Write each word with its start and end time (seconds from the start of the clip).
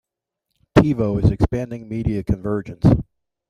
TiVo 0.75 1.23
is 1.23 1.29
expanding 1.29 1.87
media 1.87 2.23
convergence. 2.23 2.87